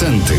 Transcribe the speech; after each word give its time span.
Акценти. 0.00 0.34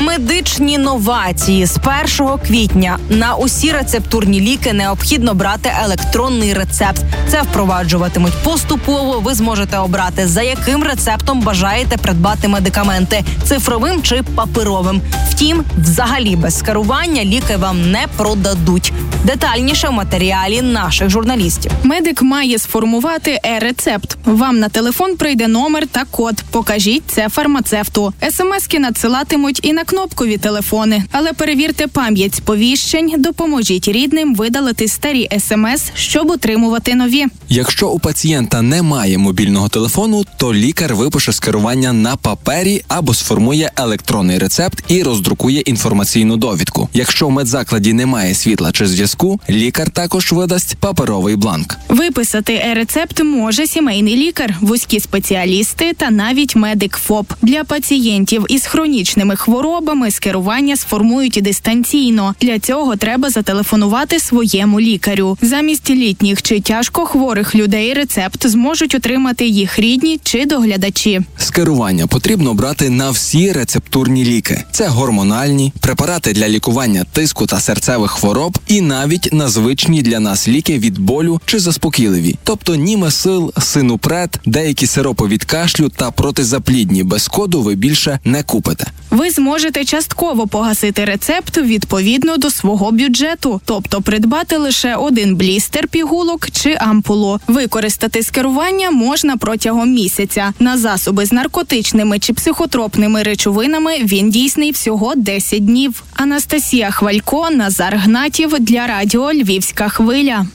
Медичні 0.00 0.78
новації 0.78 1.66
з 1.66 1.78
1 2.20 2.38
квітня 2.46 2.98
на 3.08 3.34
усі 3.34 3.72
рецептурні 3.72 4.40
ліки 4.40 4.72
необхідно 4.72 5.34
брати 5.34 5.72
електронний 5.84 6.54
рецепт. 6.54 7.04
Це 7.30 7.42
впроваджуватимуть 7.42 8.32
поступово. 8.44 9.20
Ви 9.20 9.34
зможете 9.34 9.78
обрати 9.78 10.28
за 10.28 10.42
яким 10.42 10.82
рецептом 10.82 11.40
бажаєте 11.40 11.96
придбати 11.96 12.48
медикаменти 12.48 13.24
цифровим 13.44 14.02
чи 14.02 14.22
паперовим. 14.34 15.00
Втім, 15.30 15.64
взагалі 15.78 16.36
без 16.36 16.58
скерування 16.58 17.24
ліки 17.24 17.56
вам 17.56 17.90
не 17.90 18.06
продадуть. 18.16 18.92
Детальніше 19.24 19.88
в 19.88 19.92
матеріалі 19.92 20.62
наших 20.62 21.10
журналістів. 21.10 21.72
Медик 21.82 22.22
має 22.22 22.58
сформувати 22.58 23.40
е-рецепт. 23.46 24.16
Вам 24.24 24.58
на 24.58 24.68
телефон 24.68 25.16
прийде 25.16 25.48
номер 25.48 25.86
та 25.86 26.04
код. 26.04 26.44
Покажіть 26.50 27.02
це 27.06 27.28
фармацевту. 27.28 28.12
Смски 28.30 28.78
надсилатимуть 28.78 29.60
і 29.62 29.72
на 29.72 29.84
кнопкові 29.84 30.36
телефони, 30.36 31.02
але 31.12 31.32
перевірте 31.32 31.86
пам'ять 31.86 32.34
сповіщень, 32.34 33.14
допоможіть 33.18 33.88
рідним 33.88 34.34
видалити 34.34 34.88
старі 34.88 35.28
смс, 35.38 35.90
щоб 35.94 36.30
отримувати 36.30 36.94
нові. 36.94 37.17
Якщо 37.48 37.88
у 37.88 37.98
пацієнта 37.98 38.62
немає 38.62 39.18
мобільного 39.18 39.68
телефону, 39.68 40.24
то 40.36 40.54
лікар 40.54 40.94
випише 40.94 41.32
скерування 41.32 41.92
на 41.92 42.16
папері 42.16 42.82
або 42.88 43.14
сформує 43.14 43.70
електронний 43.76 44.38
рецепт 44.38 44.84
і 44.88 45.02
роздрукує 45.02 45.60
інформаційну 45.60 46.36
довідку. 46.36 46.88
Якщо 46.94 47.26
в 47.26 47.30
медзакладі 47.30 47.92
немає 47.92 48.34
світла 48.34 48.72
чи 48.72 48.86
зв'язку, 48.86 49.40
лікар 49.50 49.90
також 49.90 50.32
видасть 50.32 50.76
паперовий 50.76 51.36
бланк. 51.36 51.76
Виписати 51.88 52.54
е-рецепт 52.54 53.22
може 53.24 53.66
сімейний 53.66 54.16
лікар, 54.16 54.54
вузькі 54.60 55.00
спеціалісти 55.00 55.92
та 55.92 56.10
навіть 56.10 56.56
медик 56.56 56.96
ФОП. 56.96 57.32
Для 57.42 57.64
пацієнтів 57.64 58.46
із 58.48 58.66
хронічними 58.66 59.36
хворобами 59.36 60.10
скерування 60.10 60.76
сформують 60.76 61.38
дистанційно. 61.42 62.34
Для 62.40 62.58
цього 62.58 62.96
треба 62.96 63.30
зателефонувати 63.30 64.20
своєму 64.20 64.80
лікарю. 64.80 65.38
Замість 65.42 65.90
літніх 65.90 66.42
чи 66.42 66.60
тяжко 66.60 67.06
хворих 67.08 67.54
людей 67.54 67.94
рецепт 67.94 68.46
зможуть 68.46 68.94
отримати 68.94 69.46
їх 69.46 69.78
рідні 69.78 70.20
чи 70.22 70.46
доглядачі. 70.46 71.20
Скерування 71.38 72.06
потрібно 72.06 72.54
брати 72.54 72.90
на 72.90 73.10
всі 73.10 73.52
рецептурні 73.52 74.24
ліки. 74.24 74.64
Це 74.72 74.88
гормональні, 74.88 75.72
препарати 75.80 76.32
для 76.32 76.48
лікування 76.48 77.04
тиску 77.12 77.46
та 77.46 77.60
серцевих 77.60 78.10
хвороб, 78.10 78.58
і 78.66 78.80
навіть 78.80 79.32
на 79.32 79.48
звичні 79.48 80.02
для 80.02 80.20
нас 80.20 80.48
ліки 80.48 80.78
від 80.78 80.98
болю 80.98 81.40
чи 81.44 81.58
заспокійливі, 81.58 82.36
тобто 82.44 82.74
німесил, 82.74 83.52
синупред, 83.58 84.40
деякі 84.46 84.86
сиропи 84.86 85.26
від 85.26 85.44
кашлю 85.44 85.88
та 85.88 86.10
протизаплідні 86.10 87.02
без 87.02 87.28
коду 87.28 87.62
ви 87.62 87.74
більше 87.74 88.18
не 88.24 88.42
купите. 88.42 88.86
Ви 89.10 89.30
зможете 89.30 89.84
частково 89.84 90.46
погасити 90.46 91.04
рецепт 91.04 91.58
відповідно 91.58 92.36
до 92.36 92.50
свого 92.50 92.92
бюджету, 92.92 93.60
тобто 93.64 94.02
придбати 94.02 94.56
лише 94.56 94.96
один 94.96 95.36
блістер 95.36 95.88
пігулок 95.88 96.50
чи 96.50 96.78
ампулу. 96.98 97.40
Використати 97.46 98.22
скерування 98.22 98.90
можна 98.90 99.36
протягом 99.36 99.90
місяця. 99.90 100.52
На 100.60 100.78
засоби 100.78 101.26
з 101.26 101.32
наркотичними 101.32 102.18
чи 102.18 102.32
психотропними 102.32 103.22
речовинами 103.22 103.98
він 104.04 104.30
дійсний 104.30 104.70
всього 104.70 105.14
10 105.14 105.64
днів. 105.64 106.02
Анастасія 106.14 106.90
Хвалько, 106.90 107.50
Назар 107.50 107.96
Гнатів 107.96 108.54
для 108.60 108.86
радіо 108.86 109.32
Львівська 109.32 109.88
хвиля. 109.88 110.46